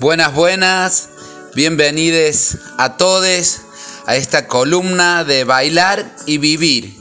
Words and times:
Buenas, 0.00 0.34
buenas, 0.34 1.08
bienvenidos 1.54 2.56
a 2.78 2.96
todos 2.96 3.60
a 4.06 4.16
esta 4.16 4.48
columna 4.48 5.22
de 5.22 5.44
bailar 5.44 6.04
y 6.26 6.38
vivir. 6.38 6.92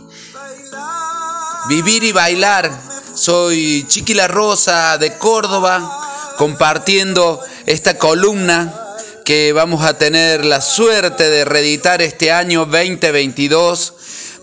Vivir 1.68 2.04
y 2.04 2.12
bailar. 2.12 2.72
Soy 3.16 3.84
Chiqui 3.88 4.14
La 4.14 4.28
Rosa 4.28 5.00
de 5.00 5.18
Córdoba 5.18 6.36
compartiendo 6.38 7.42
esta 7.66 7.98
columna 7.98 8.72
que 9.26 9.54
vamos 9.54 9.84
a 9.84 9.98
tener 9.98 10.46
la 10.46 10.62
suerte 10.62 11.32
de 11.32 11.46
reeditar 11.46 12.04
este 12.04 12.32
año 12.32 12.66
2022 12.66 13.94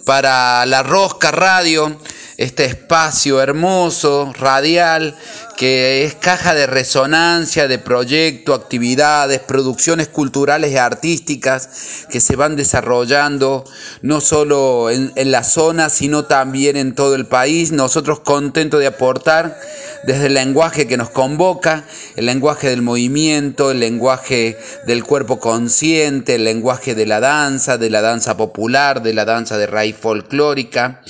para 0.05 0.67
la 0.67 0.82
Rosca 0.82 1.30
Radio, 1.30 1.96
este 2.37 2.64
espacio 2.64 3.41
hermoso, 3.41 4.32
radial, 4.37 5.17
que 5.60 6.05
es 6.05 6.14
caja 6.14 6.55
de 6.55 6.66
resonancia 6.66 7.69
de 7.69 7.78
proyectos, 7.78 8.59
actividades, 8.59 9.41
producciones 9.41 10.09
culturales 10.09 10.73
y 10.73 10.78
artísticas 10.78 12.06
que 12.10 12.19
se 12.19 12.34
van 12.34 12.56
desarrollando 12.56 13.66
no 14.00 14.23
solo 14.23 14.88
en, 14.88 15.12
en 15.16 15.30
la 15.30 15.45
zona, 15.45 15.91
sino 15.91 16.24
también 16.24 16.78
en 16.78 16.95
todo 16.95 17.14
el 17.14 17.27
país. 17.27 17.73
Nosotros 17.73 18.20
contentos 18.20 18.80
de 18.80 18.86
aportar 18.86 19.60
desde 20.05 20.28
el 20.28 20.34
lenguaje 20.34 20.86
que 20.86 20.96
nos 20.96 21.10
convoca, 21.10 21.84
el 22.16 22.24
lenguaje 22.24 22.70
del 22.70 22.80
movimiento, 22.80 23.70
el 23.70 23.80
lenguaje 23.80 24.56
del 24.86 25.05
cuerpo 25.05 25.41
consciente, 25.41 26.36
el 26.36 26.45
lenguaje 26.45 26.95
de 26.95 27.05
la 27.05 27.20
danza, 27.20 27.77
de 27.77 27.91
la 27.91 28.00
danza 28.00 28.34
popular, 28.34 29.02
de 29.02 29.12
la 29.12 29.27
danza 29.27 29.58
de 29.58 29.66
raíz 29.66 29.97
folclórica, 29.97 31.02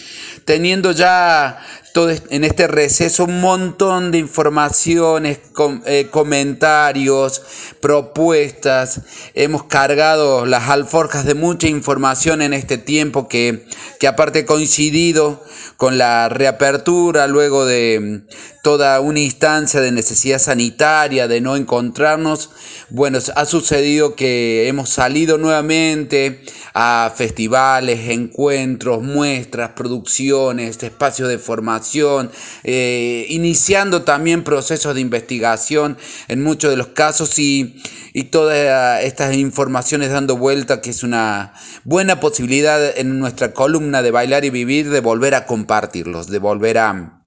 teniendo 0.45 0.90
ya 0.90 1.60
todo 1.93 2.11
en 2.11 2.45
este 2.45 2.67
receso 2.67 3.25
un 3.25 3.41
montón 3.41 4.12
de 4.12 4.19
informaciones, 4.19 5.41
eh, 5.87 6.09
comentarios, 6.11 7.43
propuestas. 7.80 9.01
Hemos 9.35 9.65
cargado 9.65 10.47
las 10.47 10.69
alforjas 10.69 11.24
de 11.24 11.35
mucha 11.35 11.69
información 11.69 12.43
en 12.43 12.52
este 12.52 12.79
tiempo 12.79 13.29
que, 13.29 13.66
que 13.99 14.07
aparte 14.07 14.45
coincidido 14.45 15.43
con 15.77 15.97
la 15.97 16.29
reapertura 16.29 17.27
luego 17.27 17.65
de 17.65 17.99
mm, 18.29 18.60
toda 18.63 19.01
una 19.01 19.21
instancia 19.21 19.80
de 19.80 19.93
necesidad 19.93 20.38
sanitaria, 20.38 21.27
de 21.27 21.41
no 21.41 21.57
encontrarnos, 21.57 22.51
bueno, 22.91 23.19
ha 23.35 23.45
sucedido 23.47 24.15
que 24.15 24.69
hemos 24.69 24.91
salido 24.91 25.38
nuevamente 25.38 26.43
a 26.75 27.13
festivales, 27.16 28.10
encuentros, 28.10 29.02
muestras, 29.02 29.71
producciones, 29.71 30.82
espacios 30.82 31.29
de 31.29 31.38
formación, 31.38 31.79
eh, 32.62 33.26
iniciando 33.28 34.02
también 34.02 34.45
procesos 34.45 34.95
de 34.95 35.00
investigación 35.00 35.96
en 36.28 36.42
muchos 36.42 36.70
de 36.70 36.76
los 36.76 36.88
casos 36.88 37.38
y, 37.38 37.82
y 38.12 38.24
todas 38.24 39.02
estas 39.04 39.34
informaciones 39.34 40.10
dando 40.10 40.36
vuelta, 40.36 40.80
que 40.80 40.90
es 40.90 41.02
una 41.02 41.54
buena 41.84 42.20
posibilidad 42.20 42.98
en 42.98 43.18
nuestra 43.18 43.52
columna 43.52 44.02
de 44.02 44.10
bailar 44.10 44.45
y 44.45 44.51
vivir 44.51 44.90
de 44.90 45.01
volver 45.01 45.34
a 45.34 45.46
compartirlos, 45.46 46.28
de 46.28 46.38
volver 46.38 46.78
a 46.78 47.20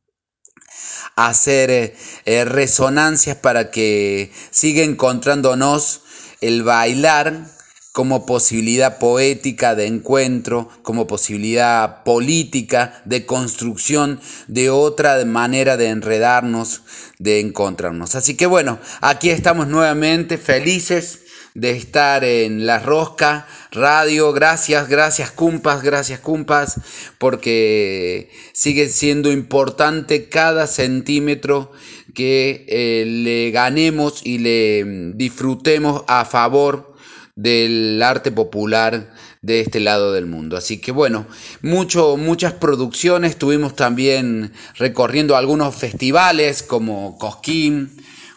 hacer 1.16 1.70
eh, 1.70 1.96
eh, 2.26 2.46
resonancias 2.46 3.38
para 3.38 3.72
que 3.72 4.32
siga 4.52 4.84
encontrándonos 4.84 6.02
el 6.42 6.64
bailar 6.64 7.46
como 7.94 8.26
posibilidad 8.26 8.98
poética 8.98 9.76
de 9.76 9.86
encuentro, 9.86 10.68
como 10.82 11.06
posibilidad 11.06 12.04
política 12.04 13.04
de 13.06 13.28
construcción 13.28 14.20
de 14.48 14.72
otra 14.72 15.24
manera 15.26 15.78
de 15.78 15.90
enredarnos, 15.90 16.82
de 17.20 17.40
encontrarnos. 17.40 18.16
Así 18.16 18.36
que 18.36 18.48
bueno, 18.48 18.80
aquí 19.00 19.30
estamos 19.30 19.68
nuevamente 19.68 20.40
felices 20.40 21.20
de 21.54 21.70
estar 21.70 22.24
en 22.24 22.66
La 22.66 22.80
Rosca 22.80 23.46
Radio. 23.72 24.34
Gracias, 24.34 24.90
gracias 24.90 25.30
cumpas, 25.30 25.84
gracias 25.84 26.20
cumpas, 26.20 26.80
porque 27.20 28.32
sigue 28.54 28.90
siendo 28.90 29.32
importante 29.32 30.30
cada 30.30 30.66
centímetro 30.66 31.72
que 32.16 32.66
eh, 32.68 33.06
le 33.06 33.52
ganemos 33.52 34.26
y 34.26 34.40
le 34.40 35.12
disfrutemos 35.14 36.04
a 36.08 36.26
favor 36.26 36.93
del 37.36 38.02
arte 38.04 38.32
popular 38.32 39.12
de 39.42 39.62
este 39.62 39.80
lado 39.80 40.14
del 40.14 40.26
mundo. 40.26 40.56
Así 40.56 40.80
que 40.80 40.92
bueno, 40.92 41.26
mucho, 41.62 42.18
muchas 42.18 42.54
producciones, 42.54 43.32
estuvimos 43.32 43.76
también 43.76 44.54
recorriendo 44.76 45.36
algunos 45.36 45.76
festivales 45.76 46.64
como 46.64 47.18
Cosquín, 47.18 47.92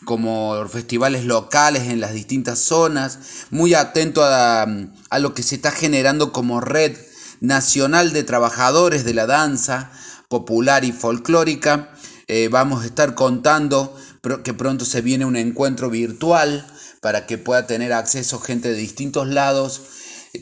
como 0.04 0.66
festivales 0.68 1.24
locales 1.24 1.84
en 1.84 2.00
las 2.00 2.14
distintas 2.14 2.60
zonas, 2.60 3.46
muy 3.50 3.74
atento 3.74 4.22
a, 4.24 4.66
a 5.10 5.18
lo 5.18 5.34
que 5.34 5.42
se 5.42 5.56
está 5.56 5.72
generando 5.72 6.32
como 6.32 6.60
red 6.60 6.96
nacional 7.40 8.12
de 8.12 8.22
trabajadores 8.22 9.04
de 9.04 9.14
la 9.14 9.26
danza 9.26 9.90
popular 10.28 10.84
y 10.84 10.92
folclórica. 10.92 11.90
Eh, 12.28 12.48
vamos 12.50 12.82
a 12.82 12.86
estar 12.86 13.14
contando 13.14 13.96
que 14.42 14.54
pronto 14.54 14.84
se 14.84 15.02
viene 15.02 15.24
un 15.24 15.36
encuentro 15.36 15.90
virtual 15.90 16.66
para 17.06 17.24
que 17.24 17.38
pueda 17.38 17.68
tener 17.68 17.92
acceso 17.92 18.40
gente 18.40 18.70
de 18.70 18.74
distintos 18.74 19.28
lados, 19.28 19.80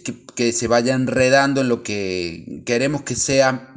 que, 0.02 0.14
que 0.34 0.50
se 0.50 0.66
vaya 0.66 0.94
enredando 0.94 1.60
en 1.60 1.68
lo 1.68 1.82
que 1.82 2.62
queremos 2.64 3.02
que 3.02 3.16
sea 3.16 3.73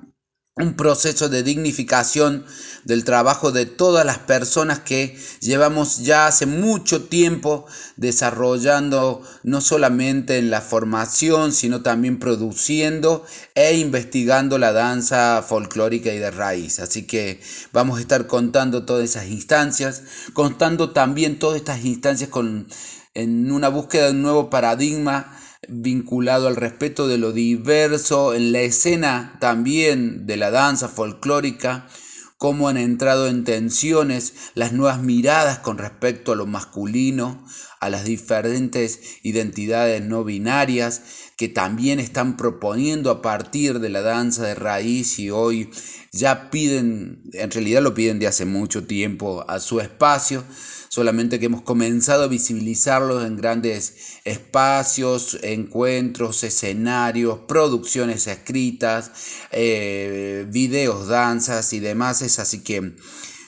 un 0.57 0.73
proceso 0.73 1.29
de 1.29 1.44
dignificación 1.44 2.45
del 2.84 3.03
trabajo 3.03 3.51
de 3.51 3.66
todas 3.66 4.06
las 4.06 4.18
personas 4.18 4.79
que 4.79 5.18
llevamos 5.40 6.00
ya 6.00 6.25
hace 6.25 6.45
mucho 6.45 7.03
tiempo 7.03 7.66
desarrollando 7.95 9.22
no 9.44 9.62
solamente 9.62 10.38
en 10.38 10.50
la 10.50 10.62
formación, 10.62 11.51
sino 11.51 11.81
también 11.81 12.18
produciendo 12.18 13.25
e 13.56 13.78
investigando 13.78 14.57
la 14.57 14.72
danza 14.72 15.44
folclórica 15.47 16.13
y 16.13 16.18
de 16.18 16.31
raíz. 16.31 16.79
Así 16.79 17.03
que 17.03 17.41
vamos 17.72 17.97
a 17.97 18.01
estar 18.01 18.25
contando 18.25 18.85
todas 18.85 19.03
esas 19.03 19.28
instancias, 19.28 20.03
contando 20.34 20.91
también 20.91 21.39
todas 21.39 21.57
estas 21.57 21.85
instancias 21.85 22.29
con, 22.29 22.68
en 23.13 23.51
una 23.51 23.68
búsqueda 23.68 24.06
de 24.06 24.12
un 24.12 24.22
nuevo 24.22 24.50
paradigma 24.50 25.38
vinculado 25.68 26.47
al 26.47 26.56
respeto 26.56 27.07
de 27.07 27.18
lo 27.18 27.31
diverso, 27.31 28.34
en 28.34 28.51
la 28.51 28.62
escena 28.62 29.38
también 29.40 30.25
de 30.28 30.38
la 30.38 30.51
danza 30.51 30.88
folclórica, 30.88 31.88
cómo 32.38 32.69
han 32.69 32.78
entrado 32.78 33.28
en 33.28 33.44
tensiones 33.44 34.34
las 34.53 34.72
nuevas 34.72 35.01
miradas 35.01 35.59
con 35.59 35.78
respecto 35.78 36.31
a 36.31 36.35
lo 36.35 36.45
masculino, 36.45 37.44
a 37.79 37.90
las 37.90 38.06
diferentes 38.06 39.00
identidades 39.23 40.01
no 40.03 40.23
binarias 40.23 41.01
que 41.38 41.47
también 41.47 42.00
están 42.00 42.38
proponiendo 42.38 43.12
a 43.12 43.22
partir 43.22 43.79
de 43.79 43.89
la 43.89 44.01
danza 44.01 44.44
de 44.44 44.56
raíz 44.56 45.19
y 45.19 45.29
hoy 45.29 45.69
ya 46.12 46.50
piden, 46.50 47.24
en 47.34 47.51
realidad 47.51 47.81
lo 47.81 47.94
piden 47.94 48.19
de 48.19 48.28
hace 48.28 48.45
mucho 48.45 48.85
tiempo, 48.85 49.45
a 49.47 49.59
su 49.59 49.79
espacio 49.79 50.44
solamente 50.90 51.40
que 51.40 51.48
hemos 51.48 51.62
comenzado 51.62 52.24
a 52.24 52.28
visibilizarlos 52.28 53.25
en 53.25 53.38
grandes 53.38 54.20
espacios, 54.24 55.38
encuentros, 55.44 56.44
escenarios, 56.44 57.40
producciones 57.48 58.28
escritas, 58.28 59.12
eh, 59.52 60.46
videos, 60.50 61.08
danzas 61.08 61.74
y 61.74 61.80
demás. 61.80 62.22
Así 62.40 62.64
que 62.64 62.96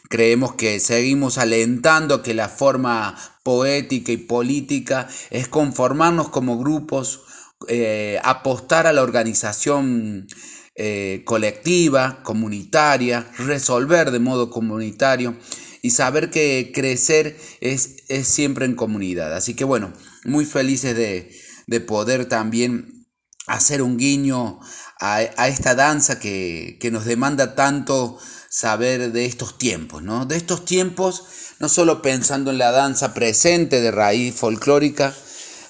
creemos 0.09 0.55
que 0.55 0.79
seguimos 0.79 1.37
alentando 1.37 2.21
que 2.21 2.33
la 2.33 2.49
forma 2.49 3.15
poética 3.43 4.11
y 4.11 4.17
política 4.17 5.07
es 5.29 5.47
conformarnos 5.47 6.29
como 6.29 6.57
grupos, 6.57 7.21
eh, 7.67 8.19
apostar 8.23 8.87
a 8.87 8.93
la 8.93 9.03
organización 9.03 10.27
eh, 10.75 11.23
colectiva, 11.25 12.23
comunitaria, 12.23 13.29
resolver 13.37 14.11
de 14.11 14.19
modo 14.19 14.49
comunitario 14.49 15.35
y 15.81 15.91
saber 15.91 16.29
que 16.29 16.71
crecer 16.73 17.37
es, 17.61 17.97
es 18.07 18.27
siempre 18.27 18.65
en 18.65 18.75
comunidad. 18.75 19.35
Así 19.35 19.53
que 19.53 19.63
bueno, 19.63 19.93
muy 20.25 20.45
felices 20.45 20.95
de, 20.95 21.31
de 21.67 21.79
poder 21.79 22.27
también 22.27 23.07
hacer 23.47 23.81
un 23.81 23.97
guiño 23.97 24.59
a, 24.99 25.15
a 25.37 25.47
esta 25.47 25.75
danza 25.75 26.19
que, 26.19 26.77
que, 26.79 26.91
nos 26.91 27.05
demanda 27.05 27.55
tanto 27.55 28.17
saber 28.49 29.11
de 29.11 29.25
estos 29.25 29.57
tiempos, 29.57 30.03
¿no? 30.03 30.25
De 30.25 30.35
estos 30.35 30.65
tiempos, 30.65 31.25
no 31.59 31.69
solo 31.69 32.01
pensando 32.01 32.51
en 32.51 32.57
la 32.57 32.71
danza 32.71 33.13
presente 33.13 33.81
de 33.81 33.91
raíz 33.91 34.35
folclórica, 34.35 35.15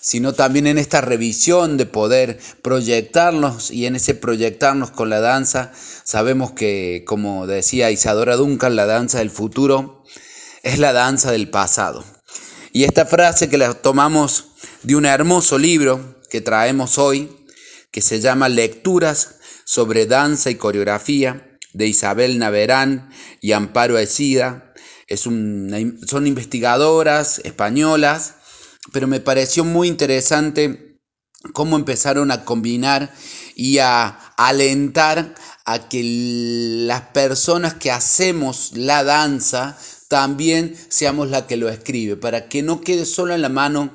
sino 0.02 0.34
también 0.34 0.68
en 0.68 0.78
esta 0.78 1.02
revisión 1.02 1.78
de 1.78 1.86
poder 1.86 2.40
proyectarnos 2.62 3.72
y 3.72 3.86
en 3.86 3.96
ese 3.96 4.16
proyectarnos 4.16 4.92
con 4.92 5.10
la 5.10 5.20
danza, 5.20 5.72
sabemos 6.04 6.52
que, 6.52 7.04
como 7.06 7.48
decía 7.48 7.92
Isadora 7.92 8.36
Duncan, 8.36 8.76
la 8.76 8.86
danza 8.86 9.20
del 9.20 9.30
futuro 9.30 10.04
es 10.64 10.80
la 10.80 10.94
danza 10.94 11.32
del 11.32 11.50
pasado. 11.50 12.04
Y 12.72 12.84
esta 12.84 13.06
frase 13.06 13.50
que 13.50 13.58
la 13.58 13.74
tomamos 13.74 14.50
de 14.84 14.96
un 14.96 15.06
hermoso 15.06 15.58
libro 15.58 16.22
que 16.30 16.42
traemos 16.42 16.98
hoy, 16.98 17.30
que 17.92 18.02
se 18.02 18.20
llama 18.20 18.50
Lecturas 18.50 19.36
sobre 19.66 20.06
danza 20.06 20.50
y 20.50 20.56
coreografía, 20.56 21.46
de 21.74 21.88
Isabel 21.88 22.40
Naverán 22.40 23.10
y 23.42 23.52
Amparo 23.52 23.98
Esida, 23.98 24.74
es 25.08 25.22
son 25.22 26.28
investigadoras 26.28 27.40
españolas, 27.44 28.36
pero 28.92 29.08
me 29.08 29.20
pareció 29.20 29.64
muy 29.64 29.88
interesante 29.88 31.00
cómo 31.54 31.76
empezaron 31.76 32.32
a 32.32 32.44
combinar 32.44 33.14
y 33.56 33.78
a 33.80 34.08
alentar 34.38 35.36
a 35.66 35.88
que 35.88 36.02
las 36.86 37.02
personas 37.02 37.76
que 37.76 37.92
hacemos 37.92 38.72
la 38.76 39.04
danza 39.04 39.78
también 40.10 40.76
seamos 40.90 41.30
la 41.30 41.46
que 41.46 41.58
lo 41.58 41.70
escribe, 41.70 42.18
para 42.18 42.50
que 42.50 42.64
no 42.64 42.82
quede 42.82 43.06
solo 43.06 43.34
en 43.36 43.42
la 43.42 43.50
mano 43.50 43.94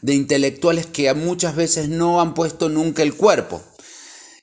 de 0.00 0.14
intelectuales 0.14 0.86
que 0.86 1.12
muchas 1.14 1.56
veces 1.56 1.88
no 1.88 2.20
han 2.20 2.34
puesto 2.34 2.68
nunca 2.68 3.02
el 3.02 3.14
cuerpo. 3.14 3.62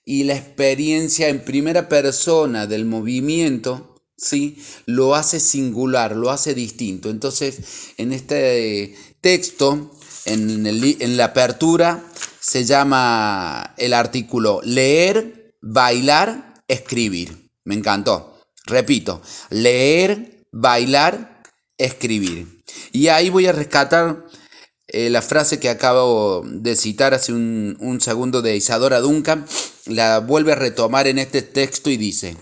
Y 0.05 0.25
la 0.25 0.35
experiencia 0.35 1.29
en 1.29 1.45
primera 1.45 1.87
persona 1.87 2.67
del 2.67 2.83
movimiento, 2.83 4.03
¿sí? 4.17 4.57
Lo 4.85 5.15
hace 5.15 5.39
singular, 5.39 6.17
lo 6.17 6.29
hace 6.29 6.53
distinto. 6.53 7.09
Entonces, 7.09 7.93
en 7.97 8.11
este 8.11 8.97
texto, 9.23 9.89
en, 10.25 10.67
en 10.67 11.17
la 11.17 11.25
apertura, 11.25 12.03
se 12.41 12.65
llama 12.65 13.73
el 13.77 13.93
artículo 13.93 14.59
leer, 14.63 15.55
bailar, 15.61 16.61
escribir. 16.67 17.49
Me 17.63 17.73
encantó. 17.73 18.37
Repito, 18.65 19.21
leer, 19.49 20.45
bailar, 20.51 21.41
escribir. 21.77 22.63
Y 22.91 23.07
ahí 23.07 23.29
voy 23.29 23.47
a 23.47 23.53
rescatar 23.53 24.25
eh, 24.87 25.09
la 25.09 25.21
frase 25.21 25.57
que 25.57 25.69
acabo 25.69 26.43
de 26.45 26.75
citar 26.75 27.13
hace 27.13 27.31
un, 27.31 27.97
segundo 28.01 28.41
de 28.41 28.57
Isadora 28.57 28.99
Duncan, 28.99 29.45
la 29.85 30.19
vuelve 30.19 30.51
a 30.51 30.55
retomar 30.55 31.07
en 31.07 31.17
este 31.17 31.41
texto 31.41 31.89
y 31.89 31.95
dice, 31.95 32.35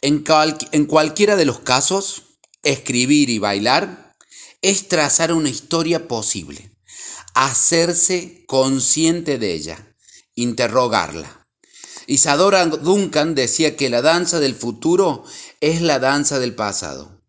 en, 0.00 0.24
en 0.70 0.86
cualquiera 0.86 1.34
de 1.34 1.44
los 1.44 1.58
casos, 1.58 2.22
escribir 2.62 3.30
y 3.30 3.40
bailar 3.40 4.03
es 4.64 4.88
trazar 4.88 5.30
una 5.34 5.50
historia 5.50 6.08
posible, 6.08 6.74
hacerse 7.34 8.46
consciente 8.46 9.36
de 9.36 9.52
ella, 9.52 9.94
interrogarla. 10.34 11.46
Isadora 12.06 12.64
Duncan 12.64 13.34
decía 13.34 13.76
que 13.76 13.90
la 13.90 14.00
danza 14.00 14.40
del 14.40 14.54
futuro 14.54 15.22
es 15.60 15.82
la 15.82 15.98
danza 15.98 16.38
del 16.38 16.54
pasado, 16.54 17.20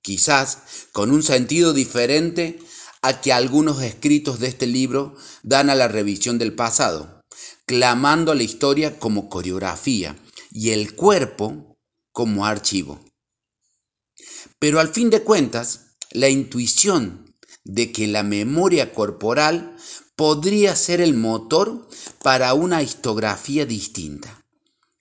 quizás 0.00 0.60
con 0.92 1.10
un 1.10 1.22
sentido 1.22 1.74
diferente 1.74 2.58
a 3.02 3.20
que 3.20 3.34
algunos 3.34 3.82
escritos 3.82 4.40
de 4.40 4.48
este 4.48 4.66
libro 4.66 5.14
dan 5.42 5.68
a 5.68 5.74
la 5.74 5.86
revisión 5.86 6.38
del 6.38 6.54
pasado, 6.54 7.20
clamando 7.66 8.32
a 8.32 8.34
la 8.34 8.42
historia 8.42 8.98
como 8.98 9.28
coreografía 9.28 10.16
y 10.50 10.70
el 10.70 10.96
cuerpo 10.96 11.76
como 12.10 12.46
archivo. 12.46 12.98
Pero 14.58 14.80
al 14.80 14.88
fin 14.88 15.10
de 15.10 15.22
cuentas, 15.22 15.89
la 16.12 16.28
intuición 16.28 17.34
de 17.64 17.92
que 17.92 18.06
la 18.06 18.22
memoria 18.22 18.92
corporal 18.92 19.76
podría 20.16 20.76
ser 20.76 21.00
el 21.00 21.14
motor 21.14 21.88
para 22.22 22.54
una 22.54 22.82
histografía 22.82 23.66
distinta. 23.66 24.44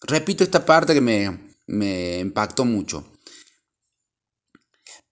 Repito 0.01 0.44
esta 0.44 0.65
parte 0.65 0.94
que 0.94 1.01
me, 1.01 1.56
me 1.67 2.19
impactó 2.19 2.65
mucho. 2.65 3.11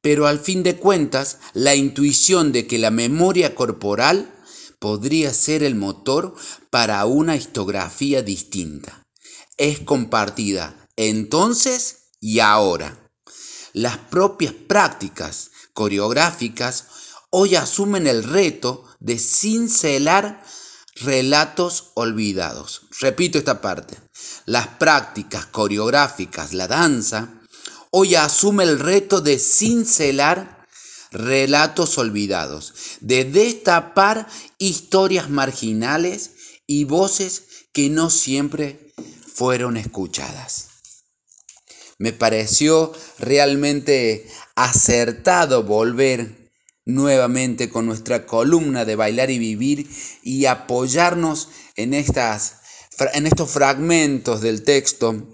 Pero 0.01 0.27
al 0.27 0.39
fin 0.39 0.63
de 0.63 0.77
cuentas, 0.77 1.39
la 1.53 1.75
intuición 1.75 2.51
de 2.51 2.67
que 2.67 2.77
la 2.77 2.91
memoria 2.91 3.55
corporal 3.55 4.33
podría 4.79 5.33
ser 5.33 5.63
el 5.63 5.75
motor 5.75 6.35
para 6.69 7.03
una 7.05 7.35
histografía 7.35 8.21
distinta 8.21 9.03
es 9.57 9.79
compartida 9.79 10.87
entonces 10.95 12.09
y 12.19 12.39
ahora. 12.39 13.06
Las 13.73 13.97
propias 13.97 14.53
prácticas 14.53 15.51
coreográficas 15.73 16.85
hoy 17.29 17.55
asumen 17.55 18.07
el 18.07 18.23
reto 18.23 18.83
de 18.99 19.19
cincelar 19.19 20.43
relatos 20.95 21.91
olvidados. 21.93 22.83
Repito 22.99 23.37
esta 23.37 23.61
parte. 23.61 23.97
Las 24.45 24.67
prácticas 24.67 25.45
coreográficas, 25.45 26.53
la 26.53 26.67
danza, 26.67 27.41
hoy 27.91 28.15
asume 28.15 28.63
el 28.63 28.79
reto 28.79 29.21
de 29.21 29.39
cincelar 29.39 30.65
relatos 31.11 31.97
olvidados, 31.97 32.73
de 33.01 33.25
destapar 33.25 34.27
historias 34.57 35.29
marginales 35.29 36.31
y 36.65 36.83
voces 36.83 37.43
que 37.73 37.89
no 37.89 38.09
siempre 38.09 38.93
fueron 39.33 39.77
escuchadas. 39.77 40.76
Me 41.99 42.13
pareció 42.13 42.93
realmente 43.19 44.27
acertado 44.55 45.63
volver 45.63 46.51
nuevamente 46.85 47.69
con 47.69 47.85
nuestra 47.85 48.25
columna 48.25 48.85
de 48.85 48.95
bailar 48.95 49.29
y 49.29 49.39
vivir 49.39 49.89
y 50.23 50.45
apoyarnos 50.45 51.49
en, 51.75 51.93
estas, 51.93 52.57
en 53.13 53.27
estos 53.27 53.51
fragmentos 53.51 54.41
del 54.41 54.63
texto 54.63 55.27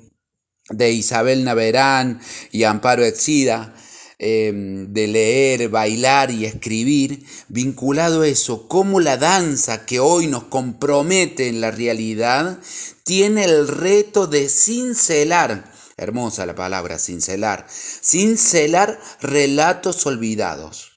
de 0.70 0.92
Isabel 0.92 1.44
Naverán 1.44 2.22
y 2.52 2.64
Amparo 2.64 3.04
Exida, 3.04 3.76
em, 4.18 4.94
de 4.94 5.08
leer, 5.08 5.70
bailar 5.70 6.32
y 6.32 6.46
escribir, 6.46 7.26
vinculado 7.50 8.22
a 8.22 8.28
eso, 8.28 8.68
cómo 8.70 9.02
la 9.02 9.18
danza 9.18 9.86
que 9.86 10.00
hoy 10.00 10.28
nos 10.28 10.46
compromete 10.46 11.50
en 11.50 11.60
la 11.60 11.72
realidad 11.72 12.60
tiene 13.04 13.44
el 13.44 13.68
reto 13.68 14.28
de 14.28 14.48
cincelar, 14.48 15.73
hermosa 16.04 16.46
la 16.46 16.56
palabra 16.56 17.00
cincelar, 17.00 17.66
cincelar 17.70 19.00
relatos 19.22 20.06
olvidados 20.06 20.94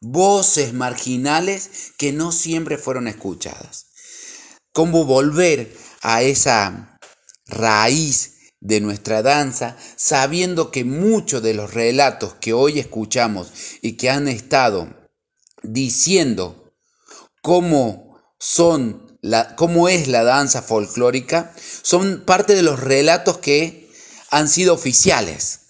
voces 0.00 0.72
marginales 0.72 1.92
que 1.98 2.12
no 2.12 2.32
siempre 2.32 2.78
fueron 2.78 3.06
escuchadas. 3.06 3.86
Cómo 4.72 5.04
volver 5.04 5.76
a 6.00 6.22
esa 6.22 6.98
raíz 7.46 8.52
de 8.60 8.80
nuestra 8.80 9.22
danza, 9.22 9.76
sabiendo 9.96 10.70
que 10.70 10.84
muchos 10.84 11.42
de 11.42 11.54
los 11.54 11.72
relatos 11.72 12.34
que 12.34 12.52
hoy 12.52 12.78
escuchamos 12.78 13.52
y 13.82 13.96
que 13.96 14.10
han 14.10 14.28
estado 14.28 14.88
diciendo 15.62 16.72
cómo 17.42 18.20
son 18.38 19.18
la, 19.22 19.56
cómo 19.56 19.88
es 19.88 20.08
la 20.08 20.24
danza 20.24 20.62
folclórica, 20.62 21.54
son 21.82 22.24
parte 22.24 22.54
de 22.54 22.62
los 22.62 22.80
relatos 22.80 23.38
que 23.38 23.79
han 24.30 24.48
sido 24.48 24.74
oficiales 24.74 25.60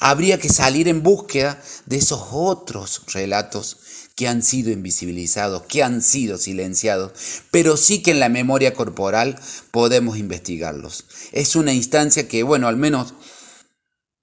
habría 0.00 0.38
que 0.38 0.48
salir 0.48 0.88
en 0.88 1.02
búsqueda 1.02 1.60
de 1.86 1.96
esos 1.96 2.28
otros 2.30 3.02
relatos 3.12 3.78
que 4.14 4.28
han 4.28 4.42
sido 4.42 4.70
invisibilizados, 4.70 5.62
que 5.62 5.82
han 5.82 6.02
sido 6.02 6.38
silenciados, 6.38 7.12
pero 7.50 7.76
sí 7.76 8.02
que 8.02 8.10
en 8.10 8.20
la 8.20 8.28
memoria 8.28 8.74
corporal 8.74 9.38
podemos 9.70 10.18
investigarlos. 10.18 11.04
Es 11.32 11.54
una 11.54 11.72
instancia 11.72 12.26
que, 12.26 12.42
bueno, 12.42 12.66
al 12.66 12.76
menos 12.76 13.14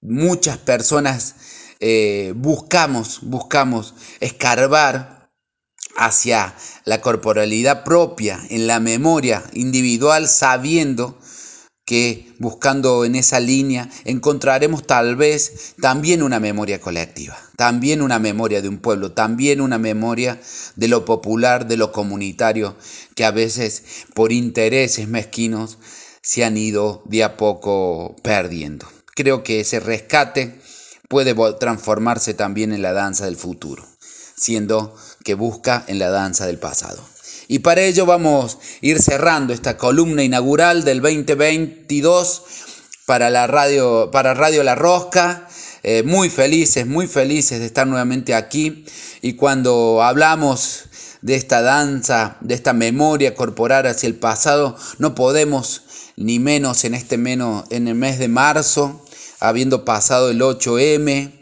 muchas 0.02 0.58
personas 0.58 1.36
eh, 1.80 2.34
buscamos, 2.36 3.20
buscamos 3.22 3.94
escarbar 4.20 5.32
hacia 5.96 6.54
la 6.84 7.00
corporalidad 7.00 7.86
propia, 7.86 8.46
en 8.50 8.68
la 8.68 8.82
memoria 8.82 9.44
individual, 9.54 10.28
sabiendo 10.28 11.18
que 11.86 12.34
buscando 12.40 13.06
en 13.06 13.16
esa 13.16 13.40
línea 13.40 13.90
encontraremos 14.06 14.86
tal 14.86 15.16
vez 15.16 15.76
también 15.80 16.24
una 16.24 16.40
memoria 16.40 16.82
colectiva, 16.82 17.38
también 17.56 18.02
una 18.02 18.18
memoria 18.18 18.62
de 18.62 18.70
un 18.70 18.80
pueblo, 18.80 19.12
también 19.12 19.62
una 19.62 19.78
memoria 19.78 20.42
de 20.76 20.88
lo 20.88 21.06
popular, 21.06 21.68
de 21.68 21.78
lo 21.78 21.92
comunitario, 21.92 22.76
que 23.16 23.24
a 23.24 23.32
veces 23.32 23.84
por 24.16 24.32
intereses 24.32 25.08
mezquinos 25.08 25.78
se 26.22 26.44
han 26.44 26.58
ido 26.58 27.04
de 27.06 27.24
a 27.24 27.38
poco 27.38 28.16
perdiendo. 28.24 28.88
Creo 29.14 29.44
que 29.44 29.60
ese 29.60 29.80
rescate 29.80 30.60
puede 31.08 31.36
transformarse 31.60 32.34
también 32.34 32.74
en 32.74 32.82
la 32.82 32.94
danza 32.94 33.26
del 33.26 33.38
futuro, 33.38 33.86
siendo 34.36 34.96
que 35.24 35.36
busca 35.36 35.86
en 35.88 36.00
la 36.00 36.10
danza 36.10 36.48
del 36.48 36.58
pasado. 36.58 37.15
Y 37.48 37.60
para 37.60 37.82
ello 37.82 38.06
vamos 38.06 38.56
a 38.56 38.58
ir 38.82 39.02
cerrando 39.02 39.54
esta 39.54 39.78
columna 39.78 40.24
inaugural 40.24 40.84
del 40.84 41.02
2022 41.02 42.44
para 43.06 43.30
la 43.30 43.46
radio, 43.48 44.10
para 44.12 44.34
Radio 44.34 44.64
La 44.64 44.76
Rosca. 44.76 45.48
Eh, 45.84 46.02
muy 46.04 46.30
felices, 46.30 46.88
muy 46.88 47.06
felices 47.06 47.60
de 47.60 47.68
estar 47.68 47.86
nuevamente 47.86 48.34
aquí. 48.34 48.86
Y 49.22 49.34
cuando 49.34 50.02
hablamos 50.02 50.86
de 51.22 51.36
esta 51.36 51.62
danza, 51.62 52.38
de 52.42 52.56
esta 52.56 52.74
memoria 52.74 53.36
corporal 53.36 53.86
hacia 53.86 54.08
el 54.08 54.16
pasado, 54.16 54.76
no 54.98 55.14
podemos 55.14 55.84
ni 56.16 56.40
menos 56.40 56.84
en 56.86 56.96
este 56.96 57.18
menos 57.18 57.66
en 57.70 57.88
el 57.88 57.96
mes 57.96 58.18
de 58.18 58.28
marzo, 58.28 59.06
habiendo 59.40 59.86
pasado 59.86 60.32
el 60.32 60.42
8M, 60.42 61.40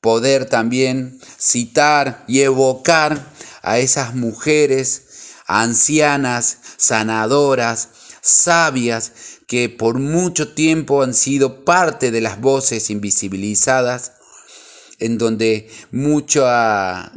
poder 0.00 0.46
también 0.46 1.20
citar 1.38 2.24
y 2.26 2.40
evocar 2.40 3.32
a 3.62 3.78
esas 3.78 4.14
mujeres 4.14 5.03
ancianas, 5.46 6.58
sanadoras, 6.76 7.88
sabias, 8.20 9.12
que 9.46 9.68
por 9.68 9.98
mucho 9.98 10.54
tiempo 10.54 11.02
han 11.02 11.14
sido 11.14 11.64
parte 11.64 12.10
de 12.10 12.20
las 12.20 12.40
voces 12.40 12.90
invisibilizadas 12.90 14.12
en 14.98 15.18
donde 15.18 15.68
mucho 15.90 16.46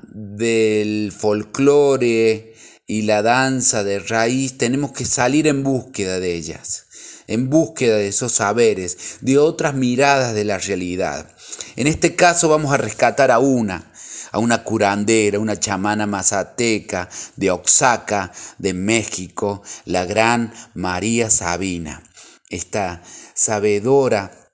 del 0.10 1.12
folclore 1.12 2.54
y 2.86 3.04
la 3.04 3.22
danza 3.22 3.84
de 3.84 4.00
raíz 4.00 4.58
tenemos 4.58 4.92
que 4.92 5.06
salir 5.06 5.48
en 5.48 5.64
búsqueda 5.64 6.20
de 6.20 6.36
ellas, 6.36 6.86
en 7.28 7.50
búsqueda 7.50 7.98
de 7.98 8.08
esos 8.08 8.34
saberes, 8.34 9.18
de 9.22 9.38
otras 9.38 9.74
miradas 9.74 10.34
de 10.34 10.46
la 10.46 10.58
realidad. 10.58 11.30
En 11.76 11.88
este 11.88 12.16
caso 12.16 12.50
vamos 12.50 12.74
a 12.74 12.78
rescatar 12.78 13.32
a 13.32 13.40
una, 13.40 13.92
a 14.32 14.40
una 14.40 14.64
curandera, 14.64 15.40
una 15.40 15.60
chamana 15.60 16.06
mazateca 16.06 17.10
de 17.36 17.52
Oaxaca, 17.52 18.32
de 18.58 18.74
México, 18.74 19.62
la 19.86 20.06
gran 20.06 20.54
María 20.74 21.30
Sabina, 21.30 22.04
esta 22.50 23.02
sabedora 23.34 24.48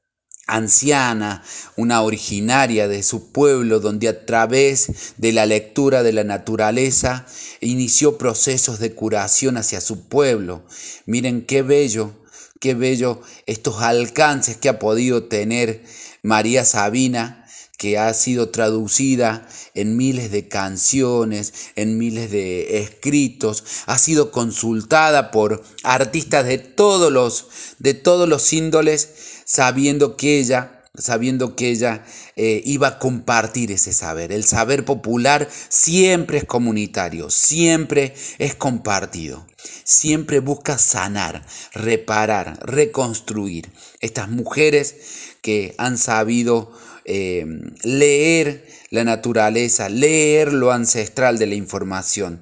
anciana, 0.46 1.44
una 1.78 2.02
originaria 2.02 2.88
de 2.88 3.02
su 3.04 3.32
pueblo, 3.32 3.80
donde 3.80 4.10
a 4.10 4.26
través 4.26 5.14
de 5.18 5.32
la 5.32 5.46
lectura 5.46 6.04
de 6.04 6.14
la 6.14 6.24
naturaleza 6.24 7.26
inició 7.62 8.18
procesos 8.18 8.80
de 8.80 8.94
curación 8.94 9.58
hacia 9.58 9.80
su 9.80 10.08
pueblo. 10.08 10.66
Miren 11.06 11.46
qué 11.46 11.62
bello, 11.62 12.12
qué 12.60 12.74
bello 12.74 13.22
estos 13.46 13.82
alcances 13.82 14.58
que 14.58 14.70
ha 14.70 14.80
podido 14.80 15.24
tener 15.26 15.84
María 16.24 16.64
Sabina 16.64 17.46
que 17.78 17.98
ha 17.98 18.14
sido 18.14 18.50
traducida 18.50 19.46
en 19.74 19.98
miles 19.98 20.32
de 20.32 20.48
canciones, 20.48 21.54
en 21.76 21.98
miles 21.98 22.32
de 22.32 22.80
escritos, 22.80 23.66
ha 23.88 23.98
sido 23.98 24.32
consultada 24.32 25.32
por 25.32 25.62
artistas 25.84 26.46
de 26.46 26.60
todos 26.60 27.12
los, 27.12 27.48
de 27.80 27.94
todos 27.94 28.30
los 28.30 28.54
índoles, 28.54 29.10
sabiendo 29.44 30.16
que 30.16 30.40
ella 30.40 30.80
sabiendo 30.96 31.56
que 31.56 31.70
ella 31.72 32.06
eh, 32.36 32.62
iba 32.66 32.88
a 32.88 33.00
compartir 33.00 33.72
ese 33.72 33.94
saber. 33.94 34.32
El 34.32 34.44
saber 34.44 34.86
popular 34.86 35.50
siempre 35.70 36.38
es 36.38 36.46
comunitario, 36.46 37.32
siempre 37.32 38.14
es 38.38 38.54
compartido, 38.54 39.48
siempre 39.84 40.40
busca 40.40 40.78
sanar, 40.78 41.44
reparar, 41.74 42.60
reconstruir. 42.64 43.72
Estas 44.02 44.30
mujeres 44.30 45.33
que 45.44 45.76
han 45.78 45.98
sabido 46.00 46.72
eh, 47.06 47.46
leer 47.84 48.66
la 48.90 49.04
naturaleza, 49.04 49.90
leer 49.90 50.54
lo 50.54 50.72
ancestral 50.72 51.38
de 51.38 51.48
la 51.48 51.56
información. 51.56 52.42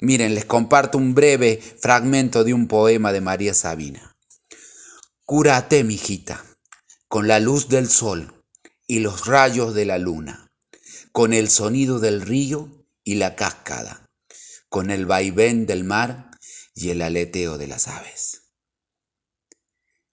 Miren, 0.00 0.34
les 0.34 0.44
comparto 0.44 0.98
un 0.98 1.14
breve 1.14 1.60
fragmento 1.80 2.44
de 2.44 2.52
un 2.52 2.68
poema 2.68 3.10
de 3.12 3.22
María 3.22 3.54
Sabina. 3.54 4.14
Cúrate, 5.24 5.82
mijita, 5.82 6.44
con 7.08 7.26
la 7.26 7.40
luz 7.40 7.68
del 7.68 7.88
sol 7.88 8.44
y 8.86 8.98
los 8.98 9.26
rayos 9.26 9.74
de 9.74 9.86
la 9.86 9.96
luna, 9.96 10.50
con 11.10 11.32
el 11.32 11.48
sonido 11.48 12.00
del 12.00 12.20
río 12.20 12.68
y 13.02 13.14
la 13.14 13.34
cascada, 13.34 14.10
con 14.68 14.90
el 14.90 15.06
vaivén 15.06 15.64
del 15.64 15.84
mar 15.84 16.30
y 16.74 16.90
el 16.90 17.00
aleteo 17.00 17.56
de 17.56 17.68
las 17.68 17.88
aves. 17.88 18.42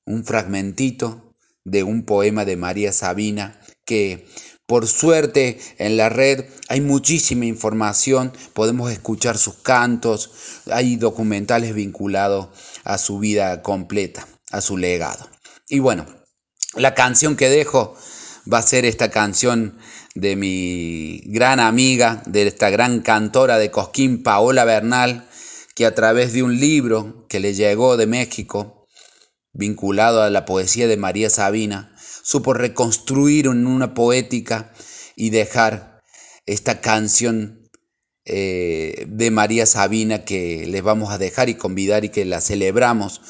Un 0.05 0.23
fragmentito 0.23 1.28
de 1.65 1.83
un 1.83 2.03
poema 2.03 2.45
de 2.45 2.57
María 2.57 2.91
Sabina 2.91 3.59
que 3.85 4.27
por 4.69 4.85
suerte 4.87 5.59
en 5.79 5.97
la 5.97 6.09
red 6.09 6.45
hay 6.67 6.79
muchísima 6.79 7.45
información, 7.45 8.31
podemos 8.53 8.91
escuchar 8.91 9.35
sus 9.39 9.55
cantos, 9.55 10.31
hay 10.69 10.95
documentales 10.95 11.73
vinculados 11.73 12.49
a 12.83 12.99
su 12.99 13.17
vida 13.17 13.63
completa, 13.63 14.27
a 14.51 14.61
su 14.61 14.77
legado. 14.77 15.27
Y 15.67 15.79
bueno, 15.79 16.05
la 16.75 16.93
canción 16.93 17.35
que 17.35 17.49
dejo 17.49 17.95
va 18.51 18.59
a 18.59 18.61
ser 18.61 18.85
esta 18.85 19.09
canción 19.09 19.79
de 20.13 20.35
mi 20.35 21.21
gran 21.25 21.59
amiga, 21.59 22.21
de 22.27 22.45
esta 22.45 22.69
gran 22.69 23.01
cantora 23.01 23.57
de 23.57 23.71
Cosquín, 23.71 24.21
Paola 24.21 24.65
Bernal, 24.65 25.27
que 25.73 25.87
a 25.87 25.95
través 25.95 26.33
de 26.33 26.43
un 26.43 26.59
libro 26.59 27.25
que 27.27 27.39
le 27.39 27.55
llegó 27.55 27.97
de 27.97 28.05
México, 28.05 28.78
vinculado 29.53 30.21
a 30.21 30.29
la 30.29 30.45
poesía 30.45 30.87
de 30.87 30.97
María 30.97 31.29
Sabina, 31.29 31.95
supo 32.23 32.53
reconstruir 32.53 33.47
en 33.47 33.67
una 33.67 33.93
poética 33.93 34.71
y 35.15 35.31
dejar 35.31 36.01
esta 36.45 36.81
canción 36.81 37.69
eh, 38.25 39.05
de 39.07 39.31
María 39.31 39.65
Sabina 39.65 40.23
que 40.23 40.65
les 40.67 40.83
vamos 40.83 41.11
a 41.11 41.17
dejar 41.17 41.49
y 41.49 41.55
convidar 41.55 42.05
y 42.05 42.09
que 42.09 42.25
la 42.25 42.41
celebramos. 42.41 43.21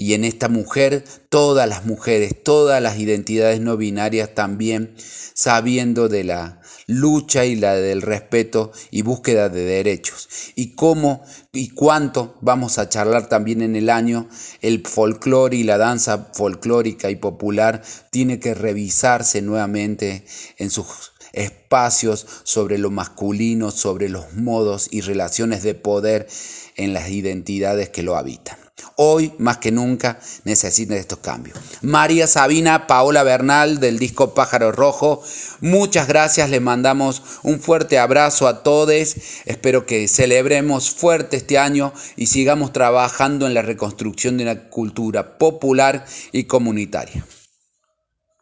Y 0.00 0.14
en 0.14 0.22
esta 0.22 0.48
mujer, 0.48 1.02
todas 1.28 1.68
las 1.68 1.84
mujeres, 1.84 2.44
todas 2.44 2.80
las 2.80 3.00
identidades 3.00 3.60
no 3.60 3.76
binarias 3.76 4.32
también, 4.32 4.94
sabiendo 5.34 6.08
de 6.08 6.22
la 6.22 6.60
lucha 6.86 7.44
y 7.44 7.56
la 7.56 7.74
del 7.74 8.02
respeto 8.02 8.70
y 8.92 9.02
búsqueda 9.02 9.48
de 9.48 9.64
derechos. 9.64 10.28
Y 10.54 10.76
cómo 10.76 11.24
y 11.52 11.70
cuánto 11.70 12.38
vamos 12.42 12.78
a 12.78 12.88
charlar 12.88 13.28
también 13.28 13.60
en 13.60 13.74
el 13.74 13.90
año, 13.90 14.28
el 14.60 14.86
folclore 14.86 15.56
y 15.56 15.64
la 15.64 15.78
danza 15.78 16.30
folclórica 16.32 17.10
y 17.10 17.16
popular 17.16 17.82
tiene 18.12 18.38
que 18.38 18.54
revisarse 18.54 19.42
nuevamente 19.42 20.24
en 20.58 20.70
sus 20.70 20.86
espacios 21.32 22.24
sobre 22.44 22.78
lo 22.78 22.92
masculino, 22.92 23.72
sobre 23.72 24.08
los 24.08 24.32
modos 24.34 24.86
y 24.92 25.00
relaciones 25.00 25.64
de 25.64 25.74
poder 25.74 26.28
en 26.76 26.92
las 26.92 27.10
identidades 27.10 27.88
que 27.88 28.04
lo 28.04 28.16
habitan. 28.16 28.57
Hoy, 28.96 29.32
más 29.38 29.58
que 29.58 29.70
nunca, 29.70 30.18
necesitan 30.44 30.96
estos 30.96 31.18
cambios. 31.20 31.58
María 31.82 32.26
Sabina, 32.26 32.86
Paola 32.86 33.22
Bernal 33.22 33.78
del 33.80 33.98
disco 33.98 34.34
Pájaro 34.34 34.72
Rojo, 34.72 35.22
muchas 35.60 36.08
gracias, 36.08 36.50
les 36.50 36.60
mandamos 36.60 37.22
un 37.42 37.60
fuerte 37.60 37.98
abrazo 37.98 38.48
a 38.48 38.62
todos, 38.62 38.88
espero 39.44 39.86
que 39.86 40.08
celebremos 40.08 40.90
fuerte 40.90 41.36
este 41.36 41.58
año 41.58 41.92
y 42.16 42.26
sigamos 42.26 42.72
trabajando 42.72 43.46
en 43.46 43.54
la 43.54 43.62
reconstrucción 43.62 44.36
de 44.36 44.44
una 44.44 44.68
cultura 44.68 45.38
popular 45.38 46.04
y 46.32 46.44
comunitaria. 46.44 47.24